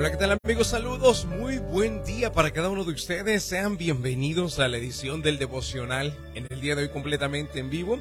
Hola, 0.00 0.12
¿qué 0.12 0.16
tal 0.16 0.38
amigos? 0.42 0.68
Saludos, 0.68 1.26
muy 1.26 1.58
buen 1.58 2.02
día 2.04 2.32
para 2.32 2.52
cada 2.52 2.70
uno 2.70 2.84
de 2.84 2.92
ustedes. 2.92 3.42
Sean 3.42 3.76
bienvenidos 3.76 4.58
a 4.58 4.66
la 4.66 4.78
edición 4.78 5.20
del 5.20 5.38
devocional 5.38 6.16
en 6.34 6.46
el 6.48 6.62
día 6.62 6.74
de 6.74 6.84
hoy 6.84 6.88
completamente 6.88 7.58
en 7.58 7.68
vivo. 7.68 7.98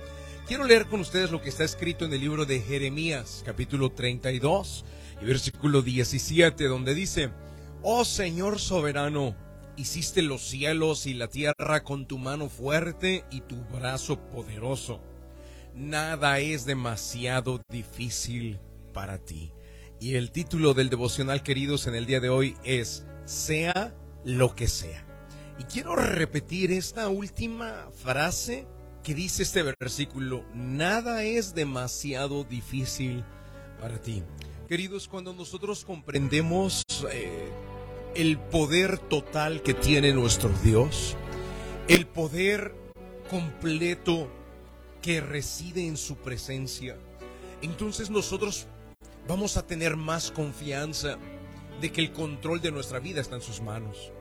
Quiero 0.47 0.63
leer 0.63 0.85
con 0.85 1.01
ustedes 1.01 1.29
lo 1.29 1.41
que 1.41 1.49
está 1.49 1.65
escrito 1.65 2.05
en 2.05 2.13
el 2.13 2.21
libro 2.21 2.45
de 2.45 2.61
Jeremías, 2.61 3.43
capítulo 3.45 3.91
32 3.91 4.85
y 5.21 5.25
versículo 5.25 5.81
17, 5.81 6.69
donde 6.69 6.95
dice, 6.95 7.31
Oh 7.81 8.05
Señor 8.05 8.59
soberano, 8.59 9.35
hiciste 9.75 10.21
los 10.21 10.47
cielos 10.47 11.05
y 11.05 11.15
la 11.15 11.27
tierra 11.27 11.83
con 11.83 12.07
tu 12.07 12.17
mano 12.17 12.47
fuerte 12.47 13.25
y 13.29 13.41
tu 13.41 13.57
brazo 13.77 14.21
poderoso. 14.29 15.01
Nada 15.75 16.39
es 16.39 16.63
demasiado 16.63 17.59
difícil 17.69 18.57
para 18.93 19.17
ti. 19.17 19.51
Y 20.01 20.15
el 20.15 20.31
título 20.31 20.73
del 20.73 20.89
devocional, 20.89 21.43
queridos, 21.43 21.85
en 21.85 21.93
el 21.93 22.05
día 22.05 22.21
de 22.21 22.29
hoy 22.29 22.55
es 22.63 23.05
Sea 23.25 23.93
lo 24.23 24.55
que 24.55 24.69
sea. 24.69 25.05
Y 25.59 25.63
quiero 25.63 25.93
repetir 25.93 26.71
esta 26.71 27.09
última 27.09 27.89
frase 28.01 28.65
que 29.03 29.13
dice 29.13 29.43
este 29.43 29.61
versículo. 29.61 30.45
Nada 30.53 31.23
es 31.23 31.53
demasiado 31.53 32.45
difícil 32.45 33.25
para 33.81 34.01
ti. 34.01 34.23
Queridos, 34.69 35.09
cuando 35.09 35.33
nosotros 35.33 35.83
comprendemos 35.83 36.83
eh, 37.11 37.49
el 38.15 38.39
poder 38.39 38.99
total 38.99 39.61
que 39.61 39.73
tiene 39.73 40.13
nuestro 40.13 40.49
Dios, 40.63 41.17
el 41.89 42.07
poder 42.07 42.73
completo 43.29 44.31
que 45.01 45.19
reside 45.19 45.85
en 45.85 45.97
su 45.97 46.15
presencia, 46.15 46.97
entonces 47.61 48.09
nosotros 48.09 48.67
vamos 49.29 49.57
a 49.57 49.67
tener 49.67 49.95
más 49.95 50.31
confianza 50.31 51.19
de 51.79 51.91
que 51.91 52.01
el 52.01 52.11
control 52.11 52.61
de 52.61 52.71
nuestra 52.71 52.97
vida 52.97 53.21
está 53.21 53.35
en 53.35 53.43
sus 53.43 53.61
manos. 53.61 54.11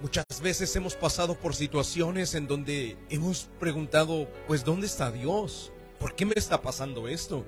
Muchas 0.00 0.24
veces 0.42 0.74
hemos 0.74 0.94
pasado 0.94 1.38
por 1.38 1.54
situaciones 1.54 2.34
en 2.34 2.46
donde 2.46 2.96
hemos 3.10 3.50
preguntado, 3.60 4.26
pues 4.46 4.64
¿dónde 4.64 4.86
está 4.86 5.12
Dios? 5.12 5.70
¿Por 6.00 6.14
qué 6.16 6.24
me 6.24 6.32
está 6.34 6.62
pasando 6.62 7.08
esto? 7.08 7.44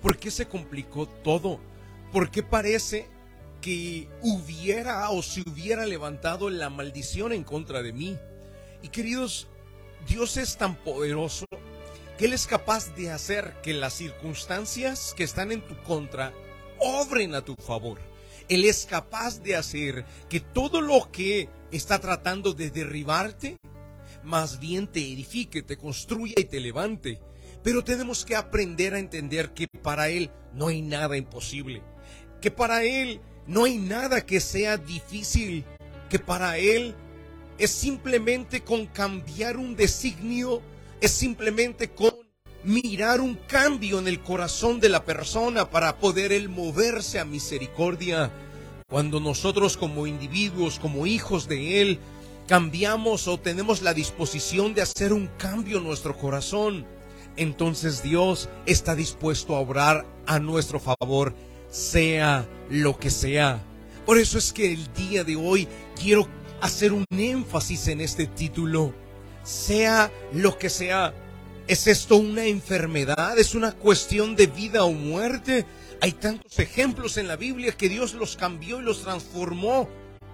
¿Por 0.00 0.16
qué 0.16 0.30
se 0.30 0.46
complicó 0.46 1.08
todo? 1.08 1.58
¿Por 2.12 2.30
qué 2.30 2.44
parece 2.44 3.08
que 3.60 4.08
hubiera 4.22 5.10
o 5.10 5.22
se 5.22 5.40
hubiera 5.40 5.86
levantado 5.86 6.50
la 6.50 6.70
maldición 6.70 7.32
en 7.32 7.42
contra 7.42 7.82
de 7.82 7.92
mí? 7.92 8.16
Y 8.80 8.90
queridos, 8.90 9.48
Dios 10.06 10.36
es 10.36 10.56
tan 10.56 10.76
poderoso 10.76 11.46
que 12.18 12.26
Él 12.26 12.32
es 12.32 12.46
capaz 12.46 12.94
de 12.94 13.10
hacer 13.10 13.54
que 13.62 13.74
las 13.74 13.94
circunstancias 13.94 15.14
que 15.16 15.24
están 15.24 15.52
en 15.52 15.66
tu 15.66 15.76
contra 15.82 16.32
obren 16.78 17.34
a 17.34 17.44
tu 17.44 17.54
favor. 17.56 17.98
Él 18.48 18.64
es 18.64 18.86
capaz 18.86 19.42
de 19.42 19.56
hacer 19.56 20.04
que 20.28 20.40
todo 20.40 20.80
lo 20.80 21.10
que 21.10 21.48
está 21.72 21.98
tratando 21.98 22.52
de 22.52 22.70
derribarte, 22.70 23.56
más 24.22 24.60
bien 24.60 24.86
te 24.86 25.00
edifique, 25.00 25.62
te 25.62 25.76
construya 25.76 26.34
y 26.36 26.44
te 26.44 26.60
levante. 26.60 27.20
Pero 27.62 27.82
tenemos 27.82 28.24
que 28.24 28.36
aprender 28.36 28.94
a 28.94 28.98
entender 28.98 29.54
que 29.54 29.66
para 29.82 30.08
Él 30.08 30.30
no 30.52 30.68
hay 30.68 30.82
nada 30.82 31.16
imposible, 31.16 31.82
que 32.40 32.50
para 32.50 32.84
Él 32.84 33.20
no 33.46 33.64
hay 33.64 33.78
nada 33.78 34.24
que 34.24 34.40
sea 34.40 34.76
difícil, 34.76 35.64
que 36.10 36.18
para 36.18 36.58
Él 36.58 36.94
es 37.58 37.70
simplemente 37.70 38.62
con 38.62 38.86
cambiar 38.86 39.56
un 39.56 39.76
designio, 39.76 40.60
es 41.04 41.12
simplemente 41.12 41.90
con 41.90 42.14
mirar 42.62 43.20
un 43.20 43.34
cambio 43.34 43.98
en 43.98 44.08
el 44.08 44.22
corazón 44.22 44.80
de 44.80 44.88
la 44.88 45.04
persona 45.04 45.68
para 45.68 45.98
poder 45.98 46.32
él 46.32 46.48
moverse 46.48 47.18
a 47.18 47.26
misericordia. 47.26 48.32
Cuando 48.88 49.20
nosotros 49.20 49.76
como 49.76 50.06
individuos, 50.06 50.78
como 50.78 51.06
hijos 51.06 51.46
de 51.46 51.82
Él, 51.82 51.98
cambiamos 52.46 53.28
o 53.28 53.38
tenemos 53.38 53.82
la 53.82 53.92
disposición 53.92 54.72
de 54.72 54.80
hacer 54.80 55.12
un 55.12 55.26
cambio 55.38 55.76
en 55.76 55.84
nuestro 55.84 56.16
corazón, 56.16 56.86
entonces 57.36 58.02
Dios 58.02 58.48
está 58.64 58.94
dispuesto 58.94 59.56
a 59.56 59.60
obrar 59.60 60.06
a 60.26 60.38
nuestro 60.38 60.80
favor, 60.80 61.34
sea 61.68 62.48
lo 62.70 62.98
que 62.98 63.10
sea. 63.10 63.62
Por 64.06 64.18
eso 64.18 64.38
es 64.38 64.54
que 64.54 64.72
el 64.72 64.92
día 64.94 65.22
de 65.22 65.36
hoy 65.36 65.68
quiero 66.00 66.26
hacer 66.62 66.92
un 66.92 67.04
énfasis 67.10 67.88
en 67.88 68.00
este 68.00 68.26
título, 68.26 68.94
sea 69.44 70.10
lo 70.32 70.58
que 70.58 70.70
sea. 70.70 71.14
¿Es 71.68 71.86
esto 71.86 72.16
una 72.16 72.44
enfermedad? 72.46 73.38
¿Es 73.38 73.54
una 73.54 73.72
cuestión 73.72 74.34
de 74.36 74.48
vida 74.48 74.84
o 74.84 74.92
muerte? 74.92 75.64
Hay 76.00 76.12
tantos 76.12 76.58
ejemplos 76.58 77.16
en 77.16 77.28
la 77.28 77.36
Biblia 77.36 77.72
que 77.72 77.88
Dios 77.88 78.14
los 78.14 78.36
cambió 78.36 78.80
y 78.80 78.84
los 78.84 79.02
transformó 79.02 79.88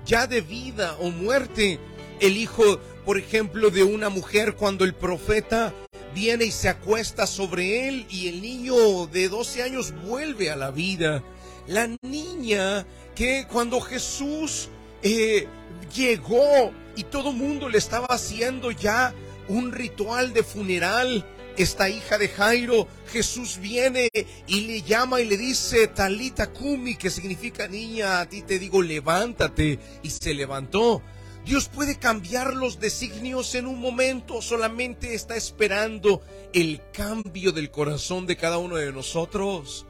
ya 0.04 0.26
de 0.26 0.40
vida 0.40 0.96
o 0.98 1.10
muerte. 1.10 1.78
El 2.20 2.36
hijo, 2.36 2.80
por 3.04 3.18
ejemplo, 3.18 3.70
de 3.70 3.84
una 3.84 4.08
mujer 4.08 4.56
cuando 4.56 4.84
el 4.84 4.94
profeta 4.94 5.72
viene 6.14 6.46
y 6.46 6.50
se 6.50 6.68
acuesta 6.68 7.26
sobre 7.26 7.88
él 7.88 8.06
y 8.10 8.28
el 8.28 8.42
niño 8.42 9.06
de 9.06 9.28
12 9.28 9.62
años 9.62 9.94
vuelve 10.06 10.50
a 10.50 10.56
la 10.56 10.70
vida. 10.70 11.22
La 11.66 11.88
niña 12.02 12.86
que 13.14 13.46
cuando 13.50 13.80
Jesús 13.80 14.68
eh, 15.02 15.46
llegó 15.94 16.72
y 17.00 17.04
todo 17.04 17.32
mundo 17.32 17.70
le 17.70 17.78
estaba 17.78 18.08
haciendo 18.08 18.70
ya 18.70 19.14
un 19.48 19.72
ritual 19.72 20.34
de 20.34 20.42
funeral. 20.42 21.26
Esta 21.56 21.88
hija 21.88 22.18
de 22.18 22.28
Jairo, 22.28 22.86
Jesús 23.10 23.58
viene 23.58 24.10
y 24.46 24.60
le 24.66 24.82
llama 24.82 25.22
y 25.22 25.24
le 25.24 25.38
dice, 25.38 25.86
Talita 25.86 26.52
Kumi, 26.52 26.96
que 26.96 27.08
significa 27.08 27.68
niña, 27.68 28.20
a 28.20 28.28
ti 28.28 28.42
te 28.42 28.58
digo, 28.58 28.82
levántate. 28.82 29.78
Y 30.02 30.10
se 30.10 30.34
levantó. 30.34 31.02
Dios 31.46 31.70
puede 31.70 31.98
cambiar 31.98 32.52
los 32.52 32.80
designios 32.80 33.54
en 33.54 33.66
un 33.66 33.80
momento, 33.80 34.42
solamente 34.42 35.14
está 35.14 35.36
esperando 35.36 36.20
el 36.52 36.82
cambio 36.92 37.52
del 37.52 37.70
corazón 37.70 38.26
de 38.26 38.36
cada 38.36 38.58
uno 38.58 38.76
de 38.76 38.92
nosotros 38.92 39.86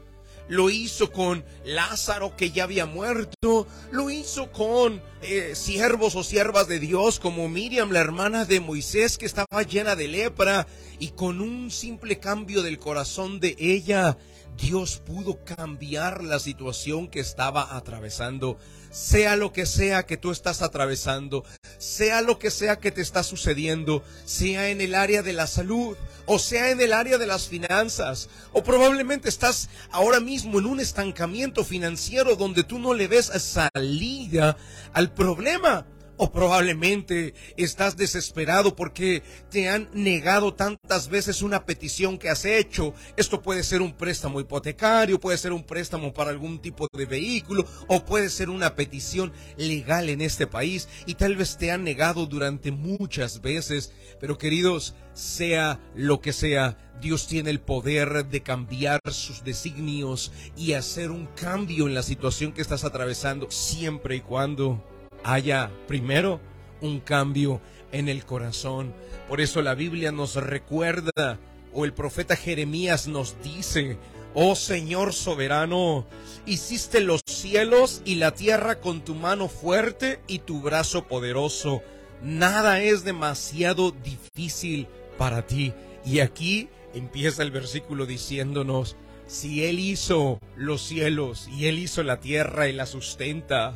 lo 0.47 0.69
hizo 0.69 1.11
con 1.11 1.43
Lázaro 1.63 2.35
que 2.35 2.51
ya 2.51 2.63
había 2.63 2.85
muerto, 2.85 3.67
lo 3.91 4.09
hizo 4.09 4.51
con 4.51 5.01
eh, 5.21 5.53
siervos 5.55 6.15
o 6.15 6.23
siervas 6.23 6.67
de 6.67 6.79
Dios 6.79 7.19
como 7.19 7.47
Miriam, 7.47 7.91
la 7.91 7.99
hermana 7.99 8.45
de 8.45 8.59
Moisés 8.59 9.17
que 9.17 9.25
estaba 9.25 9.63
llena 9.63 9.95
de 9.95 10.07
lepra 10.07 10.67
y 10.99 11.09
con 11.09 11.41
un 11.41 11.71
simple 11.71 12.19
cambio 12.19 12.61
del 12.61 12.79
corazón 12.79 13.39
de 13.39 13.55
ella, 13.59 14.17
Dios 14.57 15.01
pudo 15.05 15.43
cambiar 15.43 16.23
la 16.23 16.39
situación 16.39 17.07
que 17.07 17.19
estaba 17.19 17.75
atravesando 17.75 18.57
sea 18.91 19.37
lo 19.37 19.53
que 19.53 19.65
sea 19.65 20.05
que 20.05 20.17
tú 20.17 20.31
estás 20.31 20.61
atravesando, 20.61 21.45
sea 21.77 22.21
lo 22.21 22.37
que 22.39 22.51
sea 22.51 22.77
que 22.77 22.91
te 22.91 23.01
está 23.01 23.23
sucediendo, 23.23 24.03
sea 24.25 24.69
en 24.69 24.81
el 24.81 24.95
área 24.95 25.23
de 25.23 25.33
la 25.33 25.47
salud 25.47 25.95
o 26.25 26.39
sea 26.39 26.69
en 26.69 26.79
el 26.81 26.93
área 26.93 27.17
de 27.17 27.27
las 27.27 27.47
finanzas, 27.47 28.29
o 28.53 28.63
probablemente 28.63 29.29
estás 29.29 29.69
ahora 29.91 30.19
mismo 30.19 30.59
en 30.59 30.65
un 30.65 30.79
estancamiento 30.79 31.65
financiero 31.65 32.35
donde 32.35 32.63
tú 32.63 32.79
no 32.79 32.93
le 32.93 33.07
ves 33.07 33.25
salida 33.25 34.57
al 34.93 35.13
problema. 35.13 35.85
O 36.23 36.31
probablemente 36.31 37.33
estás 37.57 37.97
desesperado 37.97 38.75
porque 38.75 39.23
te 39.49 39.69
han 39.69 39.89
negado 39.91 40.53
tantas 40.53 41.09
veces 41.09 41.41
una 41.41 41.65
petición 41.65 42.19
que 42.19 42.29
has 42.29 42.45
hecho. 42.45 42.93
Esto 43.17 43.41
puede 43.41 43.63
ser 43.63 43.81
un 43.81 43.93
préstamo 43.93 44.39
hipotecario, 44.39 45.19
puede 45.19 45.39
ser 45.39 45.51
un 45.51 45.63
préstamo 45.63 46.13
para 46.13 46.29
algún 46.29 46.61
tipo 46.61 46.87
de 46.93 47.07
vehículo 47.07 47.65
o 47.87 48.05
puede 48.05 48.29
ser 48.29 48.51
una 48.51 48.75
petición 48.75 49.33
legal 49.57 50.09
en 50.09 50.21
este 50.21 50.45
país 50.45 50.87
y 51.07 51.15
tal 51.15 51.35
vez 51.35 51.57
te 51.57 51.71
han 51.71 51.83
negado 51.83 52.27
durante 52.27 52.69
muchas 52.69 53.41
veces. 53.41 53.91
Pero 54.19 54.37
queridos, 54.37 54.93
sea 55.13 55.79
lo 55.95 56.21
que 56.21 56.33
sea, 56.33 56.77
Dios 57.01 57.27
tiene 57.27 57.49
el 57.49 57.61
poder 57.61 58.27
de 58.27 58.43
cambiar 58.43 58.99
sus 59.09 59.43
designios 59.43 60.31
y 60.55 60.73
hacer 60.73 61.09
un 61.09 61.25
cambio 61.25 61.87
en 61.87 61.95
la 61.95 62.03
situación 62.03 62.51
que 62.51 62.61
estás 62.61 62.83
atravesando 62.83 63.49
siempre 63.49 64.17
y 64.17 64.21
cuando 64.21 64.85
haya 65.23 65.71
primero 65.87 66.39
un 66.81 66.99
cambio 66.99 67.61
en 67.91 68.09
el 68.09 68.25
corazón. 68.25 68.93
Por 69.27 69.41
eso 69.41 69.61
la 69.61 69.75
Biblia 69.75 70.11
nos 70.11 70.35
recuerda, 70.35 71.39
o 71.73 71.85
el 71.85 71.93
profeta 71.93 72.35
Jeremías 72.35 73.07
nos 73.07 73.41
dice, 73.43 73.97
oh 74.33 74.55
Señor 74.55 75.13
soberano, 75.13 76.05
hiciste 76.45 76.99
los 77.01 77.21
cielos 77.25 78.01
y 78.05 78.15
la 78.15 78.31
tierra 78.31 78.79
con 78.79 79.01
tu 79.05 79.15
mano 79.15 79.47
fuerte 79.47 80.19
y 80.27 80.39
tu 80.39 80.61
brazo 80.61 81.07
poderoso. 81.07 81.81
Nada 82.21 82.81
es 82.81 83.03
demasiado 83.03 83.91
difícil 83.91 84.87
para 85.17 85.45
ti. 85.47 85.73
Y 86.05 86.19
aquí 86.19 86.69
empieza 86.93 87.43
el 87.43 87.51
versículo 87.51 88.05
diciéndonos, 88.05 88.95
si 89.27 89.63
Él 89.63 89.79
hizo 89.79 90.39
los 90.57 90.81
cielos 90.81 91.47
y 91.47 91.67
Él 91.67 91.79
hizo 91.79 92.03
la 92.03 92.19
tierra 92.19 92.67
y 92.67 92.73
la 92.73 92.85
sustenta, 92.85 93.75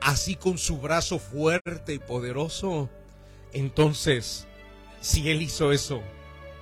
así 0.00 0.36
con 0.36 0.58
su 0.58 0.78
brazo 0.78 1.18
fuerte 1.18 1.94
y 1.94 1.98
poderoso. 1.98 2.88
Entonces, 3.52 4.46
si 5.00 5.30
Él 5.30 5.42
hizo 5.42 5.72
eso, 5.72 6.00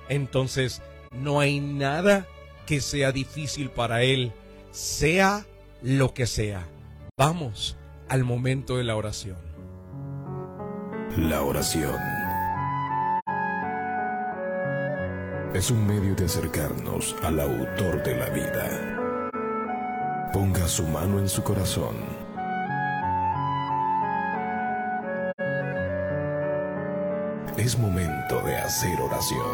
entonces 0.07 0.81
no 1.11 1.39
hay 1.39 1.59
nada 1.59 2.27
que 2.65 2.81
sea 2.81 3.11
difícil 3.11 3.69
para 3.69 4.03
Él, 4.03 4.31
sea 4.71 5.45
lo 5.81 6.13
que 6.13 6.27
sea. 6.27 6.67
Vamos 7.17 7.77
al 8.07 8.23
momento 8.23 8.77
de 8.77 8.83
la 8.83 8.95
oración. 8.95 9.37
La 11.17 11.41
oración 11.41 11.99
es 15.53 15.71
un 15.71 15.87
medio 15.87 16.13
de 16.15 16.25
acercarnos 16.25 17.15
al 17.23 17.39
autor 17.39 18.03
de 18.03 18.15
la 18.15 18.29
vida. 18.29 18.99
Ponga 20.31 20.67
su 20.67 20.83
mano 20.83 21.19
en 21.19 21.27
su 21.27 21.43
corazón. 21.43 22.18
Es 27.59 27.77
momento 27.77 28.41
de 28.43 28.55
hacer 28.55 29.01
oración. 29.01 29.45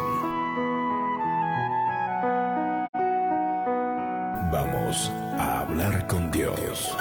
Vamos 4.52 5.10
a 5.36 5.62
hablar 5.62 6.06
con 6.06 6.30
Dios. 6.30 6.96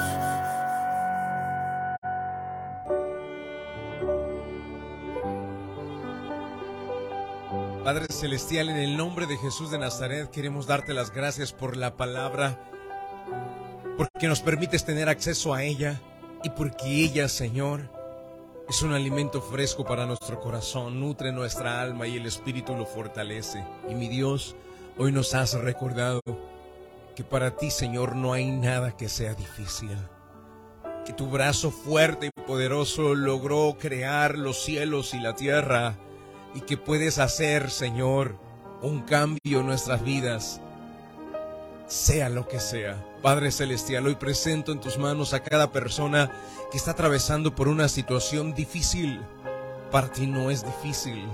Padre 7.84 8.08
Celestial, 8.10 8.70
en 8.70 8.78
el 8.78 8.98
nombre 8.98 9.28
de 9.28 9.38
Jesús 9.38 9.70
de 9.70 9.78
Nazaret 9.78 10.32
queremos 10.32 10.66
darte 10.66 10.96
las 10.96 11.12
gracias 11.12 11.54
por 11.54 11.78
la 11.78 11.98
palabra, 11.98 12.60
porque 13.96 14.28
nos 14.28 14.42
permites 14.42 14.86
tener 14.86 15.08
acceso 15.08 15.54
a 15.54 15.62
ella 15.62 16.02
y 16.44 16.50
porque 16.50 16.88
ella, 16.88 17.30
Señor, 17.30 17.95
es 18.68 18.82
un 18.82 18.94
alimento 18.94 19.42
fresco 19.42 19.86
para 19.86 20.06
nuestro 20.06 20.40
corazón, 20.40 21.00
nutre 21.00 21.32
nuestra 21.32 21.82
alma 21.82 22.08
y 22.08 22.18
el 22.18 22.26
Espíritu 22.26 22.76
lo 22.76 22.86
fortalece. 22.86 23.64
Y 23.90 23.94
mi 23.94 24.08
Dios, 24.08 24.56
hoy 24.98 25.12
nos 25.12 25.36
has 25.36 25.54
recordado 25.54 26.22
que 27.16 27.24
para 27.24 27.56
ti, 27.56 27.70
Señor, 27.70 28.16
no 28.16 28.34
hay 28.34 28.50
nada 28.52 28.98
que 28.98 29.08
sea 29.08 29.36
difícil. 29.36 29.96
Que 31.06 31.14
tu 31.14 31.28
brazo 31.28 31.70
fuerte 31.70 32.28
y 32.36 32.42
poderoso 32.42 33.14
logró 33.14 33.78
crear 33.80 34.38
los 34.38 34.64
cielos 34.64 35.14
y 35.14 35.20
la 35.20 35.36
tierra 35.36 35.96
y 36.56 36.62
que 36.62 36.78
puedes 36.78 37.20
hacer, 37.20 37.70
Señor, 37.70 38.36
un 38.82 39.02
cambio 39.02 39.60
en 39.60 39.68
nuestras 39.68 40.04
vidas, 40.04 40.60
sea 41.88 42.30
lo 42.30 42.48
que 42.48 42.60
sea. 42.60 43.04
Padre 43.22 43.52
Celestial, 43.52 44.08
hoy 44.08 44.16
presento 44.16 44.72
en 44.72 44.80
tus 44.80 44.98
manos 44.98 45.34
a 45.34 45.42
cada 45.42 45.72
persona 45.72 46.32
que 46.72 46.78
está 46.78 46.92
atravesando 46.92 47.56
por 47.56 47.68
una 47.68 47.88
situación 47.88 48.54
difícil. 48.54 49.22
Para 49.92 50.12
ti 50.12 50.28
no 50.28 50.52
es 50.52 50.66
difícil. 50.66 51.26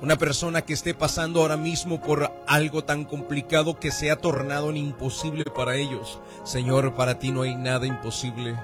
Una 0.00 0.16
persona 0.16 0.62
que 0.62 0.74
esté 0.74 0.94
pasando 0.94 1.40
ahora 1.40 1.56
mismo 1.56 2.00
por 2.00 2.32
algo 2.46 2.84
tan 2.84 3.04
complicado 3.04 3.80
que 3.80 3.90
se 3.90 4.10
ha 4.10 4.16
tornado 4.16 4.70
en 4.70 4.76
imposible 4.76 5.44
para 5.44 5.76
ellos. 5.76 6.20
Señor, 6.44 6.94
para 6.94 7.18
ti 7.18 7.32
no 7.32 7.42
hay 7.42 7.56
nada 7.56 7.86
imposible. 7.86 8.56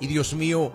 Y 0.00 0.06
Dios 0.06 0.34
mío, 0.34 0.72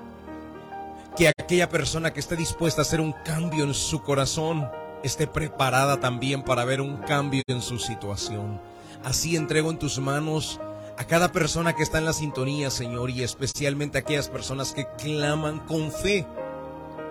que 1.16 1.28
aquella 1.28 1.70
persona 1.70 2.12
que 2.12 2.20
esté 2.20 2.36
dispuesta 2.36 2.82
a 2.82 2.84
hacer 2.84 3.00
un 3.00 3.14
cambio 3.24 3.64
en 3.64 3.74
su 3.74 4.02
corazón 4.02 4.68
esté 5.04 5.28
preparada 5.28 6.00
también 6.00 6.42
para 6.42 6.66
ver 6.66 6.82
un 6.82 6.98
cambio 6.98 7.44
en 7.48 7.62
su 7.62 7.78
situación. 7.78 8.60
Así 9.04 9.36
entrego 9.36 9.72
en 9.72 9.80
tus 9.80 10.00
manos 10.00 10.60
a 10.98 11.06
cada 11.06 11.32
persona 11.32 11.76
que 11.76 11.84
está 11.84 11.98
en 11.98 12.06
la 12.06 12.14
sintonía, 12.14 12.70
Señor, 12.70 13.10
y 13.10 13.24
especialmente 13.24 13.98
a 13.98 14.02
aquellas 14.02 14.30
personas 14.30 14.72
que 14.74 14.88
claman 14.98 15.60
con 15.60 15.92
fe 15.92 16.26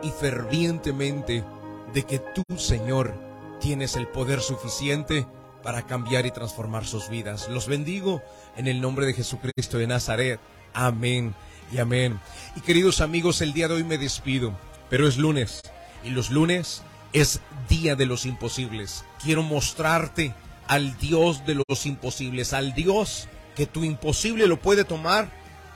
y 0.02 0.10
fervientemente 0.10 1.44
de 1.92 2.02
que 2.02 2.18
tú, 2.18 2.42
Señor, 2.56 3.14
tienes 3.60 3.96
el 3.96 4.08
poder 4.08 4.40
suficiente 4.40 5.26
para 5.62 5.86
cambiar 5.86 6.26
y 6.26 6.30
transformar 6.30 6.86
sus 6.86 7.08
vidas. 7.08 7.48
Los 7.48 7.68
bendigo 7.68 8.22
en 8.56 8.66
el 8.66 8.80
nombre 8.80 9.06
de 9.06 9.14
Jesucristo 9.14 9.78
de 9.78 9.86
Nazaret. 9.86 10.40
Amén 10.74 11.34
y 11.72 11.78
amén. 11.78 12.20
Y 12.56 12.60
queridos 12.60 13.00
amigos, 13.00 13.40
el 13.40 13.52
día 13.52 13.68
de 13.68 13.74
hoy 13.74 13.84
me 13.84 13.98
despido, 13.98 14.52
pero 14.90 15.08
es 15.08 15.16
lunes 15.16 15.62
y 16.04 16.10
los 16.10 16.30
lunes 16.30 16.82
es 17.12 17.40
día 17.68 17.96
de 17.96 18.06
los 18.06 18.26
imposibles. 18.26 19.04
Quiero 19.22 19.42
mostrarte 19.42 20.34
al 20.68 20.96
Dios 20.98 21.44
de 21.46 21.62
los 21.68 21.86
imposibles, 21.86 22.52
al 22.52 22.74
Dios 22.74 23.28
que 23.54 23.66
tu 23.66 23.84
imposible 23.84 24.46
lo 24.46 24.58
puede 24.58 24.84
tomar 24.84 25.28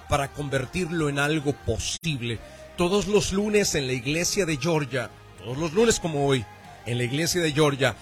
para 0.08 0.28
convertirlo 0.28 1.08
en 1.08 1.18
algo 1.18 1.52
posible. 1.52 2.38
Todos 2.76 3.06
los 3.06 3.32
lunes 3.32 3.74
en 3.74 3.86
la 3.86 3.92
iglesia 3.92 4.46
de 4.46 4.56
Georgia, 4.56 5.10
todos 5.38 5.58
los 5.58 5.72
lunes 5.72 6.00
como 6.00 6.26
hoy, 6.26 6.44
en 6.86 6.98
la 6.98 7.04
iglesia 7.04 7.40
de 7.40 7.52
Georgia, 7.52 7.96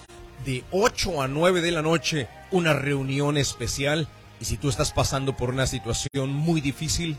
de 0.45 0.63
8 0.71 1.21
a 1.21 1.27
9 1.27 1.61
de 1.61 1.71
la 1.71 1.81
noche, 1.81 2.27
una 2.51 2.73
reunión 2.73 3.37
especial. 3.37 4.07
Y 4.39 4.45
si 4.45 4.57
tú 4.57 4.69
estás 4.69 4.91
pasando 4.91 5.35
por 5.35 5.49
una 5.49 5.67
situación 5.67 6.29
muy 6.29 6.61
difícil, 6.61 7.17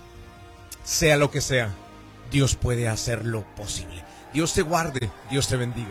sea 0.84 1.16
lo 1.16 1.30
que 1.30 1.40
sea, 1.40 1.74
Dios 2.30 2.54
puede 2.54 2.88
hacerlo 2.88 3.44
posible. 3.56 4.04
Dios 4.32 4.54
te 4.54 4.62
guarde, 4.62 5.10
Dios 5.30 5.48
te 5.48 5.56
bendiga. 5.56 5.88